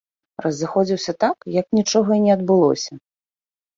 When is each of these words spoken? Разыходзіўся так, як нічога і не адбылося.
Разыходзіўся 0.43 1.13
так, 1.23 1.37
як 1.59 1.67
нічога 1.81 2.11
і 2.17 2.21
не 2.27 2.31
адбылося. 2.39 2.91